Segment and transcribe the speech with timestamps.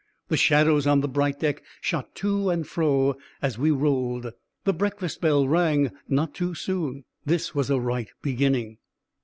[0.29, 4.31] The shadows on the bright deck shot to and fro as we rolled.
[4.63, 7.03] The breakfast bell rang not too soon.
[7.23, 8.79] This was a right beginning.